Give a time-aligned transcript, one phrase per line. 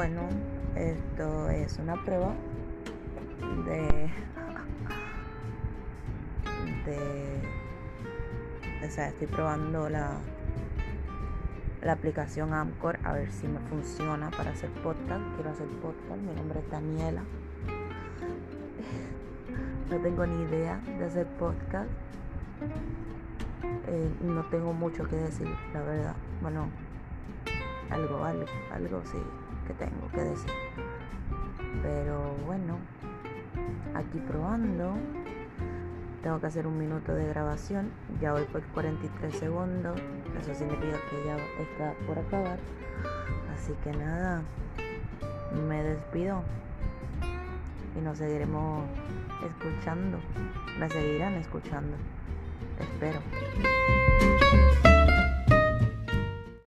[0.00, 0.22] Bueno,
[0.76, 2.32] esto es una prueba
[3.66, 4.10] de.
[6.86, 7.42] de.
[8.86, 10.12] O sea, estoy probando la,
[11.82, 15.22] la aplicación Amcor a ver si me funciona para hacer podcast.
[15.34, 16.22] Quiero hacer podcast.
[16.22, 17.22] Mi nombre es Daniela.
[19.90, 21.90] No tengo ni idea de hacer podcast.
[23.86, 26.16] Eh, no tengo mucho que decir, la verdad.
[26.40, 26.70] Bueno,
[27.90, 29.18] algo, algo, algo sí
[29.74, 30.50] tengo que decir.
[31.82, 32.78] Pero bueno,
[33.94, 34.94] aquí probando.
[36.22, 37.90] Tengo que hacer un minuto de grabación.
[38.20, 39.98] Ya voy por 43 segundos.
[40.38, 42.58] Eso significa que ya está por acabar.
[43.54, 44.42] Así que nada,
[45.66, 46.42] me despido.
[47.96, 48.84] Y nos seguiremos
[49.46, 50.18] escuchando.
[50.78, 51.96] Me seguirán escuchando.
[52.78, 53.20] Espero.